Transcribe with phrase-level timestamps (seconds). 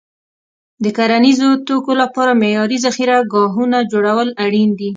[0.83, 4.89] د کرنیزو توکو لپاره معیاري ذخیره ګاهونه جوړول اړین دي.